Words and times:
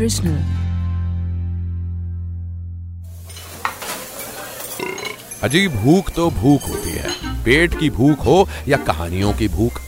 Original. 0.00 0.36
अजी 5.42 5.68
भूख 5.68 6.10
तो 6.10 6.30
भूख 6.30 6.68
होती 6.68 6.90
है। 6.90 7.10
पेट 7.44 7.78
की 7.78 7.90
भूख 7.90 8.24
हो 8.26 8.48
या 8.68 8.76
कहानियों 8.76 9.32
की 9.32 9.48
भूख। 9.48 9.80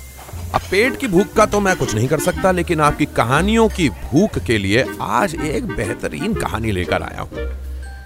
अब 0.55 0.61
पेट 0.71 0.97
की 0.97 1.07
भूख 1.07 1.33
का 1.33 1.47
तो 1.47 1.61
मैं 1.61 1.77
कुछ 1.77 1.95
नहीं 1.95 2.09
कर 2.09 2.19
सकता, 2.19 2.51
लेकिन 2.51 2.81
आपकी 2.81 3.07
कहानियों 3.07 3.69
की 3.69 3.89
भूख 3.89 4.39
के 4.39 4.59
लिए 4.59 4.85
आज 5.01 5.35
एक 5.35 5.67
बेहतरीन 5.67 6.35
कहानी 6.35 6.73
लेकर 6.73 7.03
आया 7.03 7.21
हूँ। 7.21 7.31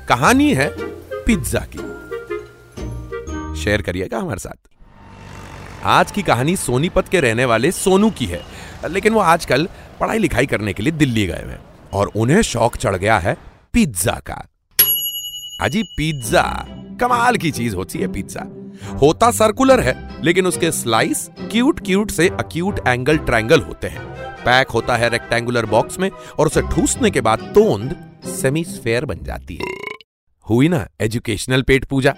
कहानी 0.08 0.54
है 0.54 0.68
पिज्जा 1.24 1.66
की। 1.76 1.78
शेयर 3.62 3.82
करिएगा 3.82 4.18
हमारे 4.18 4.38
साथ। 4.38 5.84
आज 5.84 6.10
की 6.10 6.22
कहानी 6.22 6.56
सोनीपत 6.56 7.08
के 7.08 7.20
रहने 7.20 7.44
वाले 7.44 7.72
सोनू 7.72 8.10
की 8.10 8.26
है, 8.26 8.42
लेकिन 8.88 9.12
वो 9.12 9.20
आजकल 9.20 9.68
पढ़ाई 10.00 10.18
लिखाई 10.18 10.46
करने 10.46 10.72
के 10.72 10.82
लिए 10.82 10.92
दिल्ली 10.92 11.26
गए 11.26 11.44
हैं। 11.46 11.75
और 11.96 12.10
उन्हें 12.16 12.42
शौक 12.42 12.76
चढ़ 12.76 12.96
गया 12.96 13.18
है 13.18 13.36
पिज्जा 13.72 14.20
का। 14.26 14.46
अजी 15.62 15.82
पिज्जा। 15.82 16.42
कमाल 17.00 17.36
की 17.36 17.50
चीज़ 17.50 17.76
होती 17.76 17.98
है 17.98 18.12
पिज्जा। 18.12 18.44
होता 18.96 19.30
सर्कुलर 19.30 19.80
है, 19.80 20.24
लेकिन 20.24 20.46
उसके 20.46 20.72
स्लाइस 20.72 21.28
क्यूट 21.40 21.80
क्यूट 21.80 22.10
से 22.10 22.28
अक्यूट 22.28 22.88
एंगल 22.88 23.18
ट्रायंगल 23.18 23.60
होते 23.60 23.88
हैं। 23.88 24.04
पैक 24.44 24.68
होता 24.68 24.96
है 24.96 25.08
रेक्टेंगुलर 25.08 25.66
बॉक्स 25.66 25.98
में 25.98 26.10
और 26.38 26.46
उसे 26.46 26.62
ठूसने 26.62 27.10
के 27.10 27.20
बाद 27.20 27.38
तोंद 27.38 27.96
सेमी 28.26 28.64
स्फेयर 28.64 29.04
बन 29.04 29.18
जाती 29.22 29.54
है। 29.54 29.72
हुई 30.50 30.68
ना 30.68 30.88
एजुकेशनल 31.00 31.62
पेट 31.62 31.84
पूजा? 31.84 32.14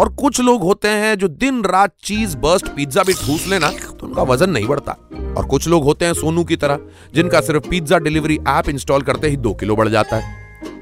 और 0.00 0.08
कुछ 0.14 0.40
लोग 0.40 0.62
होते 0.62 0.88
हैं 0.88 1.14
जो 1.18 1.28
दिन 1.28 1.62
रात 1.64 1.92
चीज़ 2.04 2.36
बर्स्ट 2.36 2.66
पिज्जा 2.66 3.02
भी 3.02 3.12
ठूस 3.14 3.46
लेना 3.46 3.70
तो 3.70 4.06
उनका 4.06 4.22
वज़न 4.24 4.50
नहीं 4.50 4.66
बढ़ता। 4.66 4.92
और 5.36 5.46
कुछ 5.46 5.66
लोग 5.68 5.84
होते 5.84 6.04
हैं 6.04 6.14
सोनू 6.14 6.44
की 6.44 6.56
तरह, 6.56 6.78
जिनका 7.14 7.40
सिर्फ़ 7.40 7.68
पिज्जा 7.68 7.98
डिलीवरी 7.98 8.38
ऐप 8.48 8.68
इंस्टॉल 8.68 9.02
करते 9.02 9.28
ही 9.28 9.36
दो 9.38 9.52
किलो 9.54 9.76
बढ़ 9.76 9.88
जाता 9.88 10.16
है। 10.16 10.38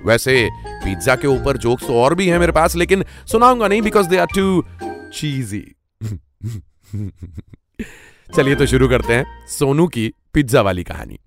वैसे, 0.07 0.49
पिज्जा 0.85 1.17
के 1.17 1.29
ऊपर 1.29 1.57
जोक्स 1.57 1.87
तो 1.87 2.01
और 2.03 2.15
भी 2.15 2.29
हैं 2.29 2.39
मेरे 2.39 2.53
पास, 2.53 2.77
लेकिन 2.77 3.05
सुनाऊँगा 3.27 3.69
नहीं 3.69 3.83
because 3.83 4.09
they 4.09 4.17
are 4.17 4.27
too 4.37 4.63
cheesy 5.15 5.65
चलिए 8.29 8.55
तो 8.55 8.67
शुरू 8.67 8.89
करते 8.89 9.13
हैं 9.13 9.47
सोनू 9.49 9.87
की 9.89 10.13
पिज्जा 10.35 10.61
वाली 10.63 10.85
कहानी। 10.85 11.19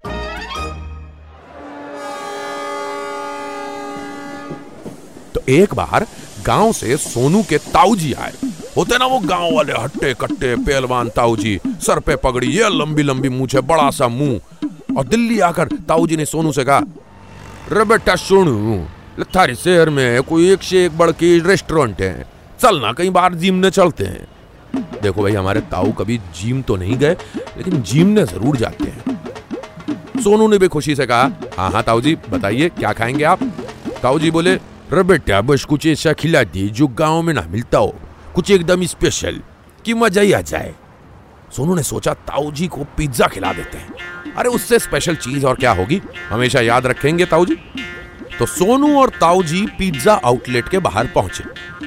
तो 5.36 5.42
एक 5.50 5.74
बार 5.74 6.06
गाँव 6.46 6.72
से 6.74 6.98
सोनू 6.98 7.42
के 7.44 7.58
ताऊजी 7.58 8.14
आए। 8.14 8.34
होते 8.78 8.98
ना 8.98 9.06
वो 9.06 9.20
गाँव 9.20 9.54
वाले 9.56 9.74
हट्टे 9.74 10.14
कट्टे 10.14 10.56
पहलवान 10.58 11.10
ताऊजी, 11.10 11.60
सर 11.82 12.00
पे 12.00 12.16
पगड़ी, 12.16 12.48
ये 12.48 12.70
लंबी 12.72 13.04
लंबी 13.04 13.30
मूछे 13.30 13.62
बड़ा 13.62 13.90
सा 13.92 14.08
मुँह। 14.08 14.96
और 14.98 15.04
दिल्ली 15.06 15.40
आकर 15.40 15.68
ताऊजी 15.88 16.18
ने 16.18 16.26
सोनू 16.26 16.52
से 16.52 16.64
कहा 16.64 16.84
रे 17.72 17.84
बेटा 17.86 18.16
सुनू 18.18 18.86
थारे 19.36 19.56
शहर 19.56 19.90
में 19.90 20.22
कोई 20.24 20.52
एक 20.52 20.64
से 20.64 20.86
एक 20.86 20.98
बड़ 20.98 21.12
के 21.12 21.38
रेस्टोरेंट 21.40 22.02
है। 22.02 22.26
चल 22.60 22.80
ना, 22.82 22.92
कहीं 22.94 23.10
बाहर 23.12 23.34
जिमने 23.34 23.70
चलते 23.70 24.04
हैं। 24.04 24.28
देखो 25.02 25.22
भाई, 25.22 25.34
हमारे 25.34 25.62
ताऊ 25.62 25.92
कभी 25.92 26.18
जिम 26.36 26.62
तो 26.62 26.76
नहीं 26.76 26.98
गए, 26.98 27.16
लेकिन 27.58 27.82
जिमने 27.82 28.24
ज़रूर 28.26 28.58
जाते 28.58 28.86
हैं। 28.86 30.22
सोनू 30.24 30.48
ने 30.48 30.58
भी 30.58 30.68
खुशी 30.68 30.96
से 30.96 31.06
कहा 31.06 31.32
हाँ 31.58 31.70
हाँ 31.72 31.84
ताऊ 31.84 32.02
जी 32.02 32.16
बताइए, 32.30 32.70
क्या 32.70 32.92
खाएँगे 32.94 33.24
आप? 33.24 33.44
ताऊ 34.04 34.20
जी 34.20 34.32
बोले 34.32 34.56
रे 34.94 35.04
बेटा 35.04 35.40
बस 35.42 35.64
कुछ 35.66 35.86
ऐसा 35.88 36.12
खिला 36.14 36.44
दी 36.44 36.68
जो 36.70 36.88
गाँव 37.00 37.22
में 37.22 37.34
ना 37.34 37.42
मिलता 37.50 37.78
हो 37.78 37.94
कुछ 38.36 38.50
एकदम 38.52 38.84
स्पेशल 38.86 39.40
कि 39.86 39.94
मज़ा 39.94 40.22
ही 40.22 40.32
आ 40.32 40.42
जाए 40.42 40.74
सोनू 41.56 41.76
ने 41.76 41.84
सोचा 41.84 42.14
ताऊ 42.28 42.52
जी 42.52 42.68
को 42.68 42.84
पिज्जा 42.98 43.28
खिला 43.28 43.52
देते 43.54 43.78
हैं 43.78 44.34
अरे 44.36 44.50
उससे 44.50 44.80
स्पेशल 44.80 45.16
चीज़ 45.16 45.46
और 45.46 45.56
क्या 45.56 45.72
होगी 45.72 46.02
हमेशा 46.30 46.62
याद 46.62 46.88
रखेंगे 46.88 47.26
ताऊ 47.26 47.46
जी 47.46 47.56
तो 48.40 48.46
सोनू 48.48 48.94
और 49.00 49.10
ताऊ 49.20 49.44
जी 49.44 49.66
पिज्जा 49.78 50.14
आउटलेट 50.26 50.70
के 50.70 50.80
बाहर 50.82 51.08
पहुँचे 51.16 51.44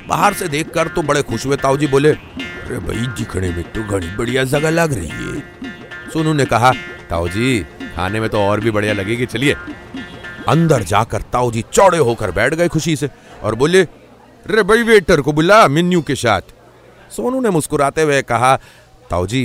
बाहर 0.08 0.34
से 0.34 0.48
देखकर 0.48 0.88
तो 0.88 1.02
बड़े 1.02 1.22
खुश 1.22 1.46
हुए 1.46 1.56
ताऊ 1.56 1.76
जी 1.76 1.86
बोले 1.86 2.10
अरे 2.10 2.78
भाई 2.80 3.06
दिखने 3.18 3.50
में 3.50 3.62
तो 3.72 3.84
घनी 3.88 4.16
बढ़िया 4.16 4.44
जगह 4.52 4.70
लग 4.70 4.92
रही 4.92 5.08
है 5.08 6.10
सोनू 6.12 6.32
ने 6.32 6.44
कहा 6.46 6.72
ताऊ 7.10 7.28
जी 7.28 7.58
खाने 7.96 8.20
में 8.20 8.28
तो 8.30 8.40
और 8.40 8.60
भी 8.60 8.70
बढ़िया 8.70 8.92
लगेगी 8.94 9.26
चलिए 9.26 9.56
अंदर 10.48 10.82
जाकर 10.82 11.22
ताऊ 11.32 11.50
जी 11.52 11.64
चौड़े 11.72 11.98
होकर 11.98 12.30
बैठ 12.30 12.54
गए 12.54 12.68
खुशी 12.68 12.96
से 12.96 13.08
और 13.42 13.54
बोले, 13.54 13.82
रे 14.46 14.62
भाई 14.62 14.82
वेटर 14.82 15.20
को 15.20 15.32
बुला 15.32 15.66
मेन्यू 15.68 16.02
के 16.02 16.14
साथ। 16.14 16.52
सोनू 17.10 17.40
ने 17.40 17.50
मुस्कुराते 17.50 18.02
हुए 18.02 18.20
कहा 18.22 18.56
ताऊ 19.10 19.26
जी 19.26 19.42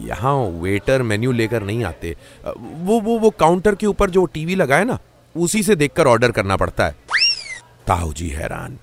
यहाँ 0.00 0.34
वेटर 0.62 1.02
मेन्यू 1.02 1.32
लेकर 1.32 1.62
नहीं 1.62 1.84
आते। 1.84 2.14
वो 2.46 3.00
वो 3.00 3.18
वो 3.18 3.30
काउंटर 3.30 3.74
के 3.74 3.86
ऊपर 3.86 4.10
जो 4.10 4.24
टीवी 4.24 4.54
लगा 4.54 4.76
है 4.76 4.84
ना, 4.84 4.98
उसी 5.34 5.62
से 5.62 5.76
देखकर 5.76 6.06
ऑर्डर 6.06 6.30
करना 6.30 6.56
पड़ता 6.56 6.86
है। 6.86 6.94
ताऊ 7.86 8.12
जी 8.12 8.28
हैरान। 8.28 8.78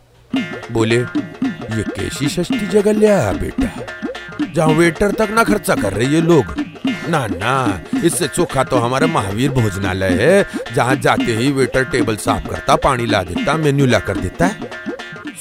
बोले, 0.72 0.96
ये 0.96 1.84
कैसी 1.90 2.30
सस्ती 2.30 2.68
जगह 2.68 2.94
लिया 2.94 3.32
बेटा। 3.34 3.70
जहाँ 4.46 4.70
वेटर 4.70 5.12
तक 5.12 5.30
ना 5.32 5.44
खर्चा 5.44 5.76
कर 5.76 5.94
रहे 5.94 6.08
ये 6.08 6.22
लोग 6.22 6.54
ना 7.10 7.26
ना। 7.28 7.82
इससे 8.04 8.28
चोखा 8.28 8.64
तो 8.64 8.78
हमारा 8.78 9.08
महावीर 9.08 9.52
भोजनालय 9.52 10.18
है। 10.22 10.74
जहाँ 10.76 10.96
जाते 10.96 11.36
ही 11.36 11.52
वेटर 11.52 11.84
टेबल 11.84 12.16
साफ़ 12.16 12.48
करता, 12.48 12.76
पानी 12.76 13.06
ला 13.06 13.24
देता, 13.24 13.54
मेन्यू 13.54 13.86
ला 13.86 14.00
कर 14.00 14.18
देता 14.18 14.46
है। 14.46 14.70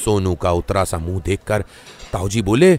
सोनू 0.04 0.34
का 0.34 0.52
उतरा 0.52 0.84
सा 0.84 0.98
मुँह 0.98 1.20
देखकर 1.20 1.64
ताऊ 2.12 2.28
जी 2.28 2.42
बोले 2.42 2.78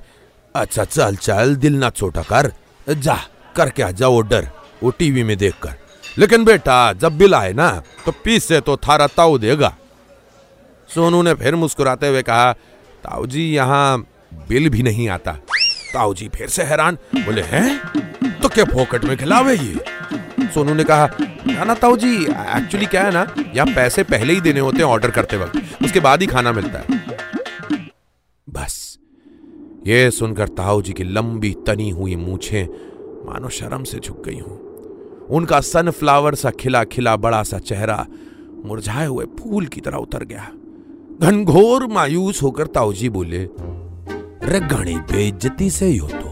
अच्छा 0.56 0.84
चल 0.84 1.16
चल, 1.16 1.56
दिल 1.56 1.74
ना 1.74 1.90
छोटा 1.90 2.22
कर। 2.24 2.52
जा, 2.90 3.18
करके 3.56 3.84
आ 3.84 3.92
जा 3.92 4.08
ऑर्डर 4.08 4.48
वो 4.84 4.90
टीवी 4.90 5.24
में 5.24 5.38
देखकर। 5.38 5.74
लेकिन 6.18 6.44
बेटा, 6.46 6.94
जब 6.94 7.18
बिल 7.18 7.36
आए 7.36 7.54
ना 7.54 7.70
तो 8.06 8.12
पीस 8.24 8.48
से 8.48 8.60
तो 8.62 8.78
थारा 8.78 9.08
ताऊ 9.08 9.38
देगा। 9.38 9.76
सोनू 10.90 11.22
ने 11.22 11.34
फिर 11.34 11.56
मुस्कुराते 11.56 12.08
हुए 12.08 12.22
कहा 12.22 12.52
ताऊ 13.04 13.26
जी 13.26 13.44
यहाँ 13.54 14.00
बिल 14.48 14.70
भी 14.70 14.84
नहीं 14.84 15.10
आता। 15.10 15.32
ताऊ 15.94 16.14
जी 16.14 16.28
फिर 16.28 16.48
से 16.48 16.64
हैरान, 16.64 16.98
बोले, 17.16 17.42
हैं? 17.42 18.29
क्या 18.50 18.66
पॉकेट 18.66 19.06
में 19.06 19.16
खिलावे 19.18 19.56
ये। 19.56 20.50
सोनू 20.50 20.74
ने 20.74 20.84
कहा, 20.84 21.10
ना 21.66 21.74
ताऊ 21.76 21.98
जी 21.98 22.16
एक्चुअली 22.18 22.86
क्या 22.86 23.02
है 23.04 23.12
ना, 23.12 23.26
यहाँ 23.56 23.68
पैसे 23.68 24.04
पहले 24.06 24.34
ही 24.34 24.42
देने 24.42 24.60
होते 24.60 24.78
हैं 24.78 24.86
ऑर्डर 24.86 25.12
करते 25.12 25.38
वक्त। 25.38 25.84
उसके 25.84 26.00
बाद 26.00 26.22
ही 26.22 26.28
खाना 26.28 26.52
मिलता 26.52 26.80
है। 26.80 26.86
बस, 28.48 28.98
ये 29.88 30.10
सुनकर 30.12 30.48
ताऊ 30.50 30.82
जी 30.82 30.94
की 30.94 31.04
लंबी 31.04 31.56
तनी 31.68 31.90
हुई 31.90 32.16
मूछें 32.18 32.66
मानो 33.26 33.50
शर्म 33.50 33.84
से 33.84 34.00
झुक 34.00 34.24
गई 34.26 34.40
हूँ। 34.40 35.28
उनका 35.30 35.60
सनफ्लावर 35.62 36.36
सा 36.36 36.52
खिला 36.52 36.84
खिला 36.86 37.16
बड़ा 37.18 37.42
सा 37.44 37.60
चेहरा 37.62 38.06
मुरझाए 38.66 39.06
हुए 39.06 39.26
फूल 39.40 39.66
की 39.66 39.82
तरह 39.82 39.98
उतर 39.98 40.24
गया। 40.24 40.48
घनघोर 41.22 41.88
मायूस 41.88 42.42
होकर 42.44 42.68
ताऊजी 42.70 43.10
बोले 43.10 43.48
रे 44.44 44.60
घनी 44.60 44.96
बेइज्जती 45.08 45.70
से 45.70 45.86
ही 45.86 45.98
हो 45.98 46.08
तो 46.10 46.29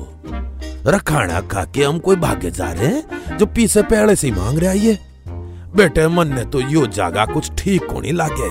रे 0.86 1.00
खाना 1.00 1.42
खा 1.44 1.64
के 1.66 1.84
हम 1.84 2.00
कोई 2.00 2.16
भागे 2.16 2.52
जा 2.52 2.72
रहे 2.72 2.88
हैं, 2.88 3.38
जो 3.38 3.46
पीछे 3.48 3.82
पेड़े 3.84 4.16
से 4.16 4.32
मांग 4.32 4.60
रहे 4.60 4.70
आइए 4.70 4.98
बेटे, 5.76 6.08
मन 6.08 6.34
ने 6.34 6.46
तो 6.46 6.60
यो 6.62 6.86
जागा 6.88 7.26
कुछ 7.26 7.52
ठीक 7.58 7.92
नहीं 7.92 8.14
लागे। 8.14 8.50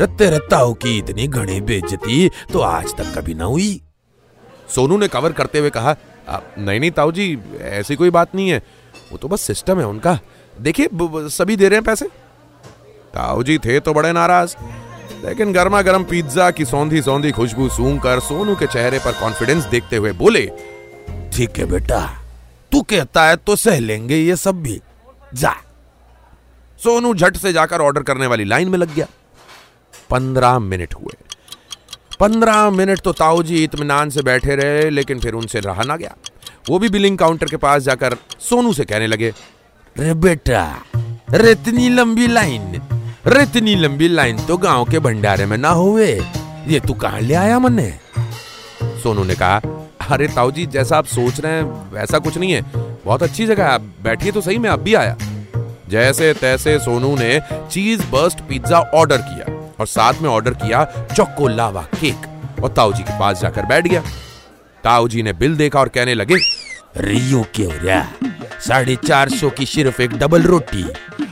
रे 0.00 0.06
तेरे 0.18 0.38
ताऊ 0.50 0.72
की 0.74 0.96
इतनी 0.98 1.26
घनी 1.28 1.60
बेइज्जती 1.60 2.28
तो 2.52 2.60
आज 2.60 2.94
तक 2.94 3.12
कभी 3.16 3.34
ना 3.34 3.44
हुई। 3.44 3.80
सोनू 4.68 4.98
ने 4.98 5.08
कवर 5.08 5.32
करते 5.32 5.58
हुए 5.58 5.70
कहा 5.70 5.96
नहीं 6.58 6.80
नहीं 6.80 6.90
ताऊ 6.90 7.12
जी 7.12 7.38
ऐसी 7.60 7.96
कोई 7.96 8.10
बात 8.10 8.34
नहीं 8.34 8.48
है। 8.48 8.62
वो 9.12 9.18
तो 9.18 9.28
बस 9.28 9.40
सिस्टम 9.42 9.78
है 9.80 9.86
उनका। 9.86 10.18
देखिए 10.54 10.88
सभी 11.30 11.56
दे 11.56 11.68
रहे 11.68 11.76
हैं 11.76 11.84
पैसे? 11.84 12.06
ताऊ 13.14 13.42
जी 13.42 13.58
थे 13.58 13.78
तो 13.80 13.92
बड़े 13.94 14.12
नाराज़, 14.12 14.54
लेकिन 15.24 15.52
गर्मा 15.52 15.80
गर्म 15.82 16.04
पिज्जा 16.04 16.50
की 16.50 16.64
सौंधी 16.64 17.02
सौंधी 17.02 17.30
खुशबू 17.32 17.68
सूंघ 17.68 18.00
कर 18.02 18.20
सोनू 18.20 18.54
के 18.54 18.66
चेहरे 18.66 18.98
पर 18.98 19.12
कॉन्फिडेंस 19.12 19.64
देखते 19.66 19.96
हुए 19.96 20.12
बोले 20.14 20.50
ठीक 21.32 21.58
है 21.58 21.64
बेटा। 21.64 22.00
तू 22.72 22.80
कहता 22.82 23.24
है 23.24 23.36
तो 23.36 23.56
सह 23.56 23.78
लेंगे 23.78 24.16
ये 24.16 24.36
सब 24.36 24.62
भी। 24.62 24.80
जा। 25.34 25.54
सोनू 26.80 27.14
झट 27.14 27.36
से 27.36 27.52
जाकर 27.52 27.80
ऑर्डर 27.80 28.02
करने 28.02 28.26
वाली 28.26 28.44
लाइन 28.44 28.68
में 28.68 28.78
लग 28.78 28.94
गया। 28.94 29.06
पंद्रह 30.10 30.58
मिनट 30.58 30.94
हुए। 30.94 31.16
पंद्रह 32.20 32.70
मिनट 32.70 33.00
तो 33.00 33.12
ताऊ 33.12 33.42
जी 33.42 33.62
इतमान 33.64 34.10
से 34.10 34.22
बैठे 34.22 34.56
रहे, 34.56 34.88
लेकिन 34.90 35.20
फिर 35.20 35.34
उनसे 35.34 35.60
रहा 35.60 35.82
ना 35.82 35.96
गया। 35.96 36.14
वो 36.68 36.78
भी 36.78 36.88
बिलिंग 36.88 37.18
काउंटर 37.18 37.46
के 37.46 37.56
पास 37.56 37.82
जाकर 37.82 38.16
सोनू 38.40 38.72
से 38.72 38.84
कहने 38.84 39.06
लगे 39.06 39.32
रे 39.96 40.14
बेटा 40.14 40.64
रेतनी 41.32 41.88
लंबी 41.88 42.26
लाइन 42.26 42.80
रेतनी 43.26 43.74
लंबी 43.74 44.08
लाइन 44.08 44.44
तो 44.46 44.56
गाँव 44.56 44.84
के 44.84 44.98
भंडारे 44.98 45.46
में 45.46 45.56
ना 45.58 45.70
हुए। 45.70 46.12
ये 46.66 46.80
तू 46.80 46.94
कहा 46.94 47.18
ले 47.18 47.34
आया 47.34 47.58
मन्ने 47.58 47.90
सोनू 49.02 49.24
ने 49.24 49.34
कहा 49.34 49.60
अरे 50.00 50.28
ताऊ 50.28 50.50
जी, 50.50 50.66
जैसा 50.66 50.98
आप 50.98 51.06
सोच 51.06 51.40
रहे 51.40 51.52
हैं, 51.52 51.64
वैसा 51.92 52.18
कुछ 52.18 52.36
नहीं 52.38 52.52
है। 52.52 52.62
बहुत 53.04 53.22
अच्छी 53.22 53.46
जगह 53.46 53.64
है, 53.64 53.70
आप 53.70 53.80
बैठिए 54.02 54.32
तो 54.32 54.40
सही, 54.40 54.58
मैं 54.58 54.70
अब 54.70 54.80
भी 54.80 54.94
आया। 54.94 55.16
जैसे 55.88 56.32
तैसे 56.34 56.78
सोनू 56.78 57.14
ने 57.16 57.40
चीज़ 57.70 58.02
बर्स्ट 58.02 58.40
पिज्जा 58.40 58.78
ऑर्डर 58.94 59.18
किया 59.18 59.54
और 59.80 59.86
साथ 59.86 60.20
में 60.22 60.28
ऑर्डर 60.30 60.54
किया 60.54 60.84
चोको 61.14 61.48
लावा 61.48 61.82
केक 61.94 62.62
और 62.62 62.72
ताऊ 62.72 62.92
जी 62.92 63.02
के 63.02 63.18
पास 63.18 63.40
जाकर 63.40 63.66
बैठ 63.66 63.86
गया। 63.86 64.02
ताऊ 64.84 65.08
जी 65.08 65.22
ने 65.22 65.32
बिल 65.32 65.56
देखा 65.56 65.80
और 65.80 65.88
कहने 65.88 66.14
लगे, 66.14 66.36
रियो 66.96 67.44
के 67.56 67.68
साढ़े 68.60 68.96
चार 68.96 69.28
सौ 69.28 69.50
की 69.50 69.66
सिर्फ़ 69.66 70.00
एक 70.02 70.18
डबल 70.18 70.42
रोटी। 70.42 70.84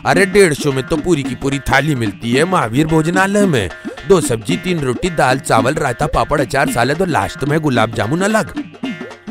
अरे 0.06 0.26
डेढ़ 0.26 0.54
सौ 0.54 0.72
में 0.72 0.86
तो 0.86 0.96
पूरी 0.96 1.22
की 1.22 1.34
पूरी 1.34 1.58
थाली 1.60 1.94
मिलती 1.94 2.32
है 2.32 2.44
महावीर 2.44 2.86
भोजनालय 2.86 3.46
में। 3.46 3.68
दो 4.08 4.20
सब्ज़ी, 4.20 4.56
तीन 4.56 4.80
रोटी, 4.80 5.10
दाल, 5.10 5.38
चावल, 5.38 5.74
रायता, 5.74 6.06
पापड़, 6.06 6.40
अचार 6.40 6.72
साले 6.72 6.94
तो 6.94 7.04
लास्ट 7.04 7.44
में 7.44 7.58
गुलाब 7.60 7.94
जामुन 7.94 8.20
अलग। 8.20 8.62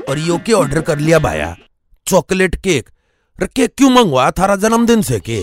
और 0.09 0.19
यो 0.19 0.37
के 0.37 0.53
ऑर्डर 0.53 0.81
कर 0.81 0.99
लिया 0.99 1.19
भाया। 1.19 1.55
Chocolate 2.07 2.55
cake. 2.55 2.89
केक 3.37 3.73
क्यों 3.77 3.89
मंगवा 3.89 4.29
थारा 4.31 4.55
जन्मदिन 4.55 5.01
से 5.01 5.19
के 5.19 5.41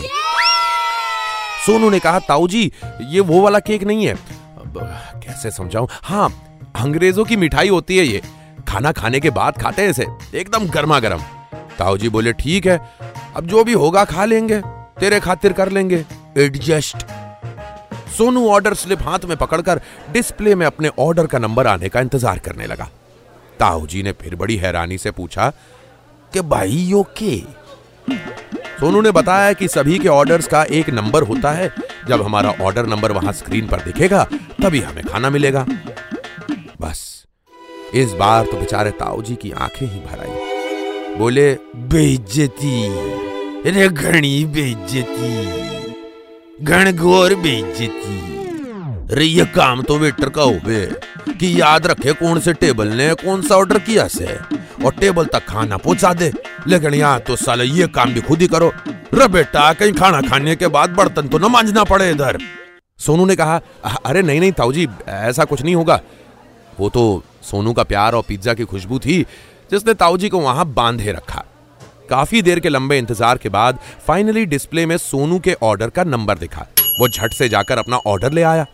सोनू 1.67 1.91
ने 1.91 1.99
कहा, 1.99 2.19
ताऊ 2.19 2.49
जी, 2.49 2.73
ये 3.03 3.21
वो 3.21 3.41
वाला 3.41 3.59
केक 3.59 3.85
नहीं 3.85 4.07
है। 4.07 4.17
कैसे 4.77 5.51
समझाऊं? 5.51 5.89
हाँ 6.03 6.29
अंग्रेज़ों 6.77 7.25
की 7.25 7.37
मिठाई 7.37 7.69
होती 7.69 7.99
है 7.99 8.05
ये। 8.05 8.23
खाना 8.69 8.93
खाने 8.93 9.21
के 9.21 9.31
बाद 9.31 9.59
खाते 9.63 9.83
हैं 9.83 9.91
इसे। 9.91 10.07
एकदम 10.35 10.69
गर्मा 10.69 10.99
गर्म 11.01 11.23
ताऊ 11.79 11.97
जी 11.97 12.09
बोले, 12.09 12.33
ठीक 12.33 12.67
है, 12.67 12.79
अब 13.37 13.47
जो 13.47 13.65
भी 13.65 13.73
होगा 13.73 14.05
खा 14.05 14.25
लेंगे। 14.25 14.61
तेरे 15.01 15.21
खातिर 15.21 15.53
कर 15.53 15.69
लेंगे। 15.69 16.05
एडजस्ट। 16.39 17.07
सोनू 18.19 18.49
ऑर्डर 18.49 18.75
स्लिप 18.75 19.03
हाथ 19.03 19.19
में 19.25 19.37
पकड़कर 19.37 19.81
डिस्प्ले 20.13 20.55
में 20.55 20.67
अपने 20.67 20.91
ऑर्डर 20.99 21.27
का 21.27 21.39
नंबर 21.39 21.67
आने 21.67 21.89
का 21.89 22.01
इंतज़ार 22.01 22.39
करने 22.39 22.67
लगा। 22.67 22.89
ताऊ 23.61 23.87
जी 23.87 24.03
ने 24.03 24.13
फिर 24.13 24.35
बड़ी 24.35 24.57
हैरानी 24.57 24.99
से 24.99 25.11
पूछा, 25.11 25.53
कि 26.33 26.41
भाई, 26.41 26.71
यो 26.71 27.03
के? 27.23 27.37
सोनू 28.81 29.01
ने 29.01 29.11
बताया 29.11 29.53
कि 29.53 29.69
सभी 29.69 29.99
के 29.99 30.09
ऑर्डर्स 30.09 30.47
का 30.47 30.63
एक 30.65 30.91
नंबर 30.91 31.23
होता 31.23 31.53
है। 31.53 31.73
जब 32.09 32.23
हमारा 32.23 32.51
ऑर्डर 32.61 32.87
नंबर 32.87 33.13
वहाँ 33.13 33.33
स्क्रीन 33.33 33.67
पर 33.67 33.81
दिखेगा, 33.81 34.25
तभी 34.63 34.81
हमें 34.81 35.05
खाना 35.05 35.31
मिलेगा। 35.31 35.67
बस, 36.81 37.25
इस 37.95 38.13
बार 38.13 38.45
तो 38.45 38.57
बेचारे 38.57 38.91
ताऊ 38.91 39.23
जी 39.23 39.35
की 39.35 39.51
आँखें 39.51 39.87
ही 39.87 40.01
भर 40.01 40.21
आई। 40.21 41.17
बोले, 41.19 41.53
बेइज्जती 41.77 42.89
रे 43.71 43.89
घनी 43.89 44.45
बेइज्जती। 44.45 45.84
घनघोर 46.59 47.35
बेइज्जती 47.35 48.19
रे, 49.11 49.25
ये 49.25 49.45
काम 49.47 49.83
तो 49.83 49.97
वेटर 49.99 50.29
का 50.29 50.43
होवे, 50.43 50.85
कि 51.31 51.61
याद 51.61 51.87
रखे 51.87 52.13
कौन 52.13 52.41
से 52.41 52.53
टेबल 52.53 52.89
ने 52.89 53.13
कौन 53.15 53.43
सा 53.43 53.57
ऑर्डर 53.57 53.79
किया 53.79 54.07
से, 54.09 54.37
और 54.85 54.93
टेबल 54.93 55.25
तक 55.25 55.45
खाना 55.47 55.77
पहुँचा 55.77 56.13
दे। 56.15 56.33
लेकिन 56.67 56.95
यहाँ 56.95 57.21
तो 57.21 57.37
साले 57.37 57.65
ये 57.65 57.87
काम 57.87 58.13
भी 58.15 58.21
खुद 58.21 58.41
ही 58.41 58.47
करो। 58.49 58.73
रे 59.15 59.29
बेटा, 59.29 59.73
कहीं 59.73 59.93
खाना 59.93 60.21
खाने 60.21 60.57
के 60.57 60.69
बाद 60.69 60.91
बर्तन 60.91 61.29
तो 61.29 61.39
न 61.39 61.51
मांझना 61.53 61.85
पड़े 61.85 62.11
इधर। 62.11 62.39
सोनू 63.01 63.27
ने 63.27 63.37
कहा 63.37 63.61
अरे 64.07 64.23
नहीं 64.23 64.41
नहीं, 64.41 64.53
ताऊ 64.53 64.73
जी, 64.73 64.87
ऐसा 65.09 65.45
कुछ 65.45 65.63
नहीं 65.63 65.75
होगा। 65.75 66.01
वो 66.79 66.89
तो 66.89 67.23
सोनू 67.43 67.73
का 67.73 67.83
प्यार 67.85 68.15
और 68.15 68.23
पिज्जा 68.29 68.55
की 68.55 68.65
खुशबू 68.65 68.99
थी, 68.99 69.23
जिसने 69.71 69.95
ताऊ 69.95 70.17
जी 70.17 70.29
को 70.29 70.41
वहाँ 70.41 70.67
बांधे 70.67 71.13
रखा। 71.13 71.45
काफ़ी 72.09 72.41
देर 72.43 72.61
के 72.61 72.69
लंबे 72.69 72.99
इंतज़ार 72.99 73.39
के 73.39 73.49
बाद 73.49 73.79
फाइनली 74.07 74.45
डिस्प्ले 74.47 74.87
में 74.87 74.97
सोनू 74.99 75.39
के 75.39 75.57
ऑर्डर 75.63 75.91
का 75.91 76.05
नंबर 76.05 76.39
दिखा। 76.39 76.67
वो 77.01 77.09
झट 77.09 77.33
से 77.33 77.49
जाकर 77.49 77.79
अपना 77.79 77.97
ऑर्डर 78.07 78.33
ले 78.33 78.43
आया। 78.43 78.65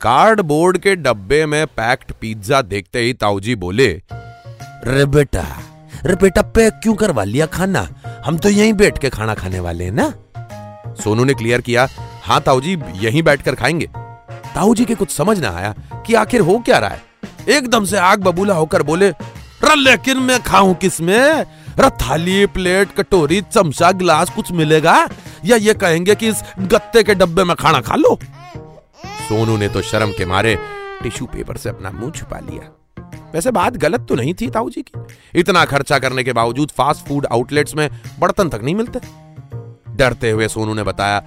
कार्डबोर्ड 0.00 0.78
के 0.78 0.94
डब्बे 0.96 1.44
में 1.46 1.66
पैक्ड 1.66 2.12
पिज्जा 2.12 2.60
देखते 2.62 3.00
ही 3.00 3.12
ताऊजी 3.12 3.54
बोले 3.54 3.88
रे 4.86 5.04
बेटा 5.06 5.44
रे 6.06 6.14
बेटा 6.14 6.42
पैक 6.42 6.80
क्यों 6.82 6.94
करवा 6.94 7.24
लिया 7.24 7.46
खाना? 7.46 7.88
हम 8.24 8.38
तो 8.38 8.48
यहीं 8.48 8.72
बैठ 8.72 8.98
के 8.98 9.10
खाना 9.10 9.34
खाने 9.34 9.60
वाले 9.60 9.84
हैं 9.84 9.92
ना? 9.92 10.12
सोनू 10.94 11.24
ने 11.24 11.34
क्लियर 11.34 11.60
किया 11.60 11.88
हाँ 12.22 12.40
ताऊजी, 12.40 12.76
यहीं 12.96 13.22
बैठकर 13.22 13.54
खाएँगे। 13.54 13.88
ताऊजी 14.54 14.84
के 14.84 14.94
कुछ 14.94 15.10
समझ 15.10 15.38
ना 15.40 15.50
आया 15.50 15.74
कि 16.06 16.14
आखिर 16.14 16.40
हो 16.40 16.58
क्या 16.58 16.78
रहा 16.78 16.90
है। 16.90 17.02
एकदम 17.48 17.84
से 17.84 17.96
आग 17.98 18.22
बबूला 18.22 18.54
होकर 18.54 18.82
बोले 18.82 19.10
लेकिन 19.62 20.18
मैं 20.18 20.42
खाऊं 20.42 20.74
किसमें? 20.74 21.44
थाली, 21.80 22.46
प्लेट, 22.46 22.92
कटोरी, 22.92 23.40
चमचा, 23.40 23.90
गिलास, 23.92 24.30
कुछ 24.30 24.52
मिलेगा? 24.52 25.08
या 25.44 25.56
ये 25.56 25.74
कहेंगे 25.74 26.14
कि 26.14 26.28
इस 26.28 26.42
गत्ते 26.58 27.02
के 27.02 27.14
डब्बे 27.14 27.44
में 27.44 27.56
खाना 27.56 27.80
खा 27.80 27.96
लो? 27.96 28.18
सोनू 29.06 29.56
ने 29.56 29.68
तो 29.68 29.82
शर्म 29.82 30.12
के 30.12 30.26
मारे 30.26 30.56
टिश्यू 31.02 31.26
पेपर 31.26 31.56
से 31.56 31.68
अपना 31.68 31.90
मुँह 31.90 32.10
छुपा 32.10 32.38
लिया। 32.38 32.70
वैसे 33.34 33.50
बात 33.50 33.76
गलत 33.76 34.06
तो 34.08 34.14
नहीं 34.14 34.34
थी 34.34 34.50
ताऊ 34.50 34.70
जी 34.70 34.82
की। 34.82 35.00
इतना 35.40 35.64
खर्चा 35.64 35.98
करने 35.98 36.24
के 36.24 36.32
बावजूद 36.32 36.70
फास्ट 36.70 37.06
फ़ूड 37.06 37.26
आउटलेट्स 37.26 37.74
में 37.74 37.90
बर्तन 38.18 38.48
तक 38.48 38.60
नहीं 38.62 38.74
मिलते। 38.74 39.00
डरते 39.96 40.30
हुए 40.30 40.48
सोनू 40.48 40.74
ने 40.74 40.82
बताया, 40.82 41.20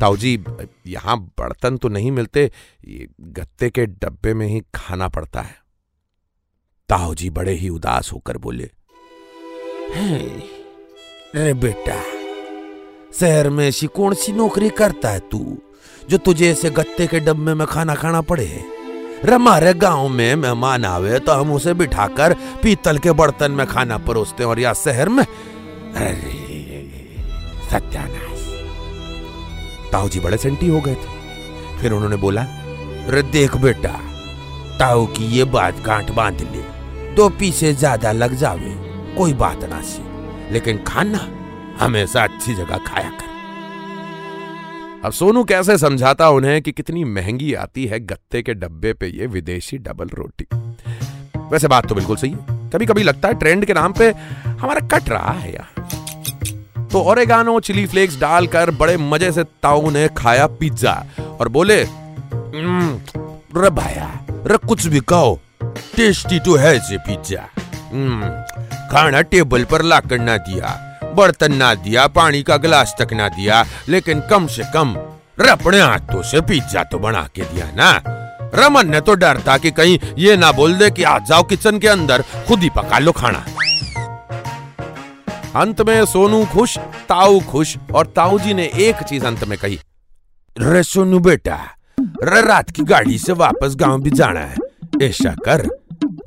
ताऊ 0.00 0.16
जी, 0.16 0.44
यहाँ 0.86 1.18
बर्तन 1.18 1.76
तो 1.76 1.88
नहीं 1.88 2.10
मिलते, 2.10 2.50
ये 2.88 3.08
गत्ते 3.20 3.70
के 3.70 3.86
डब्बे 3.86 4.34
में 4.34 4.46
ही 4.46 4.62
खाना 4.74 5.08
पड़ता 5.08 5.40
है। 5.40 5.67
ताऊ 6.88 7.14
जी 7.14 7.28
बड़े 7.30 7.52
ही 7.52 7.68
उदास 7.68 8.10
होकर 8.12 8.36
बोले 8.36 8.64
अरे 11.34 11.52
बेटा, 11.54 11.96
शहर 13.20 13.48
में 13.50 13.66
ऐसी 13.68 13.86
कौन 13.86 14.14
सी 14.14 14.32
नौकरी 14.32 14.68
करता 14.68 15.08
है 15.08 15.20
तू, 15.20 15.58
जो 16.10 16.18
तुझे 16.18 16.50
ऐसे 16.52 16.70
गत्ते 16.70 17.06
के 17.06 17.20
डब्बे 17.20 17.54
में 17.54 17.66
खाना 17.66 17.94
खाना 17.94 18.20
पड़े 18.20 18.46
हमारे 19.30 19.72
गाँव 19.74 20.08
में 20.08 20.34
मेहमान 20.36 20.84
आवे 20.84 21.18
तो 21.18 21.32
हम 21.32 21.52
उसे 21.52 21.74
बिठाकर 21.74 22.34
पीतल 22.62 22.98
के 22.98 23.12
बर्तन 23.12 23.52
में 23.52 23.66
खाना 23.66 23.98
परोसते 23.98 24.44
और 24.44 24.58
या 24.60 24.72
शहर 24.74 25.08
में 25.08 25.24
अरे, 25.24 26.14
सत्यानाश. 27.70 28.46
ताऊ 29.92 30.08
जी 30.08 30.20
बड़े 30.20 30.36
सेंटी 30.36 30.68
हो 30.68 30.80
गए 30.80 30.94
थे। 30.94 31.80
फिर 31.80 31.92
उन्होंने 31.92 32.16
बोला 32.16 32.42
अरे 32.42 33.22
देख 33.22 33.56
बेटा, 33.56 34.00
ताऊ 34.78 35.06
की 35.06 35.24
ये 35.26 35.44
बात 35.44 35.80
गांठ 35.80 36.10
बाँध 36.10 36.40
ले। 36.42 36.77
दो 37.18 37.28
पीछे 37.28 37.72
ज़्यादा 37.74 38.10
लग 38.12 38.34
जावे, 38.34 38.74
कोई 39.16 39.32
बात 39.34 39.64
ना 39.64 39.80
सी। 39.82 40.02
लेकिन 40.52 40.78
खाना, 40.84 41.18
हमेशा 41.80 42.22
अच्छी 42.24 42.54
जगह 42.54 42.76
खाया 42.86 43.10
कर। 43.10 43.26
अब 45.04 45.12
सोनू 45.12 45.42
कैसे 45.44 45.76
समझाता 45.78 46.28
उन्हें 46.30 46.60
कि 46.62 46.72
कितनी 46.72 47.02
महँगी 47.06 47.52
आती 47.54 47.86
है 47.86 47.98
गत्ते 48.00 48.42
के 48.42 48.54
डब्बे 48.54 48.92
पे 48.92 49.08
ये 49.08 49.26
विदेशी 49.26 49.78
डबल 49.78 50.08
रोटी? 50.14 50.46
वैसे 51.52 51.68
बात 51.68 51.88
तो 51.88 51.94
बिल्कुल 51.94 52.16
सही 52.16 52.30
है। 52.30 52.70
कभी 52.70 52.86
कभी 52.86 53.02
लगता 53.02 53.28
है 53.28 53.34
ट्रेंड 53.34 53.64
के 53.64 53.74
नाम 53.74 53.92
पे 53.92 54.10
हमारा 54.44 54.86
कट 54.88 55.08
रहा 55.08 55.32
है 55.32 55.52
यार। 55.54 56.86
तो 56.92 57.02
ओरेगानो 57.02 57.58
चिली 57.60 57.86
फ्लेक्स 57.86 58.20
डालकर 58.20 58.70
बड़े 58.76 58.96
मज़े 58.96 59.32
से 59.32 59.44
ताऊ 59.62 59.90
ने 59.90 60.08
खाया 60.18 60.46
पिज्जा 60.60 60.94
और 61.40 61.48
बोले 61.48 61.82
रे 63.54 63.70
भाया 63.72 64.08
रे 64.46 64.56
कुछ 64.68 64.86
भी 64.86 65.00
कहो 65.08 65.38
टेस्टी 65.96 66.38
तो 66.40 66.54
है 66.56 66.76
ये 66.76 66.98
पिज्जा 66.98 67.48
खाना 68.88 69.20
टेबल 69.22 69.64
पर 69.64 69.82
लाकर 69.82 70.18
ना 70.18 70.36
दिया, 70.38 70.68
बर्तन 71.16 71.54
ना 71.54 71.74
दिया, 71.74 72.06
पानी 72.08 72.42
का 72.42 72.56
गिलास 72.56 72.94
तक 72.98 73.12
ना 73.12 73.28
दिया, 73.28 73.64
लेकिन 73.88 74.20
कम 74.20 74.46
से 74.46 74.64
कम 74.74 74.94
अपने 75.50 75.80
हाथों 75.80 76.22
से 76.22 76.40
पिज्जा 76.40 76.82
तो 76.82 76.98
बना 76.98 77.22
के 77.34 77.42
दिया 77.44 77.70
ना। 77.74 77.90
रमन 78.54 78.90
ने 78.90 79.00
तो 79.00 79.14
डर 79.14 79.40
था 79.40 79.56
कि 79.58 79.70
कहीं 79.70 79.98
ये 80.18 80.36
ना 80.36 80.50
बोल 80.52 80.74
दे 80.74 80.90
कि 80.90 81.02
आ 81.02 81.18
जाओ 81.18 81.42
किचन 81.42 81.78
के 81.78 81.88
अंदर, 81.88 82.22
खुद 82.48 82.62
ही 82.62 82.70
पका 82.70 82.98
लो 82.98 83.12
खाना। 83.12 83.44
अंत 85.60 85.80
में 85.80 86.04
सोनू 86.06 86.44
खुश, 86.44 86.78
ताऊ 87.08 87.40
खुश, 87.40 87.76
और 87.94 88.06
ताऊ 88.06 88.38
जी 88.38 88.54
ने 88.54 88.70
एक 88.78 89.02
चीज़ 89.02 89.26
अंत 89.26 89.44
में 89.44 89.58
कही। 89.58 89.78
रे 90.56 90.82
सोनू 90.82 91.18
बेटा 91.20 91.58
रे 92.00 92.40
रात 92.42 92.70
की 92.70 92.82
गाड़ी 92.84 93.18
से 93.18 93.32
वापस 93.34 93.74
गाँव 93.76 94.00
भी 94.00 94.10
जाना 94.10 94.40
है। 94.40 94.67
ऐसा 95.02 95.34
कर। 95.44 95.66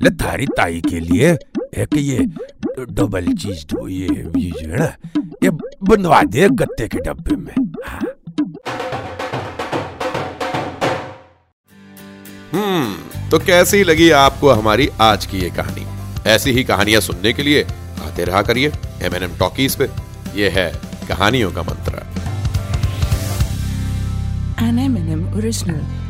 ले 0.02 0.10
थारी 0.10 0.46
ताई 0.46 0.80
के 0.80 1.00
लिए 1.00 1.32
एक 1.78 1.96
ये 1.96 2.18
डबल 2.90 3.32
चीज़ 3.34 3.64
दो 3.66 3.88
ये 3.88 4.08
ये 4.36 4.50
जो 4.50 4.68
है 4.68 4.78
ना 4.78 4.94
ये 5.44 5.50
बनवा 5.82 6.22
दे 6.22 6.48
गत्ते 6.48 6.88
के 6.88 6.98
डब्बे 6.98 7.36
में। 7.36 7.72
हाँ। 7.86 8.00
हम्म 12.52 13.28
तो 13.30 13.38
कैसी 13.38 13.82
लगी 13.84 14.10
आपको 14.10 14.50
हमारी 14.50 14.88
आज 15.00 15.26
की 15.26 15.38
ये 15.38 15.50
कहानी? 15.50 15.86
ऐसी 16.30 16.50
ही 16.50 16.64
कहानियाँ 16.64 17.00
सुनने 17.00 17.32
के 17.32 17.42
लिए 17.42 17.62
आते 18.06 18.24
रहा 18.24 18.42
करिए 18.42 18.72
एम 19.02 19.14
एन 19.14 19.22
एम 19.22 19.36
टॉकीज 19.38 19.76
पे। 19.76 19.88
ये 20.36 20.48
है 20.48 20.70
कहानियों 21.08 21.52
का 21.52 21.62
मंत्र। 21.62 22.02
An 24.62 24.76
M&M 24.78 25.22
original. 25.38 26.01